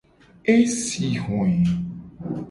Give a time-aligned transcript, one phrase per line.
[0.53, 1.53] E si hoe.